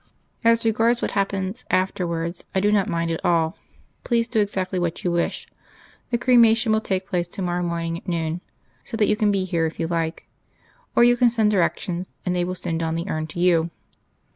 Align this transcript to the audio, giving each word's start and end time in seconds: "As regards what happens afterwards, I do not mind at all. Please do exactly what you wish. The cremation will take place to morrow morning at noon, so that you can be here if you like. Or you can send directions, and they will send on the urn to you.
"As 0.43 0.65
regards 0.65 0.99
what 1.03 1.11
happens 1.11 1.63
afterwards, 1.69 2.45
I 2.55 2.59
do 2.59 2.71
not 2.71 2.89
mind 2.89 3.11
at 3.11 3.23
all. 3.23 3.55
Please 4.03 4.27
do 4.27 4.39
exactly 4.39 4.79
what 4.79 5.03
you 5.03 5.11
wish. 5.11 5.45
The 6.09 6.17
cremation 6.17 6.71
will 6.71 6.81
take 6.81 7.05
place 7.05 7.27
to 7.27 7.41
morrow 7.43 7.61
morning 7.61 7.97
at 7.97 8.07
noon, 8.07 8.41
so 8.83 8.97
that 8.97 9.05
you 9.07 9.15
can 9.15 9.31
be 9.31 9.43
here 9.43 9.67
if 9.67 9.79
you 9.79 9.85
like. 9.85 10.25
Or 10.95 11.03
you 11.03 11.15
can 11.15 11.29
send 11.29 11.51
directions, 11.51 12.09
and 12.25 12.35
they 12.35 12.43
will 12.43 12.55
send 12.55 12.81
on 12.81 12.95
the 12.95 13.07
urn 13.09 13.27
to 13.27 13.39
you. 13.39 13.69